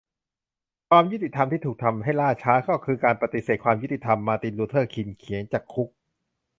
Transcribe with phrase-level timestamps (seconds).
[0.89, 5.89] "ความยุติธรรมที่ถูกทำให้ล่าช้า ก็คือการปฏิเสธความยุติธรรม"- มาร์ติน ลูเธอร์ คิง เขียนจากคุก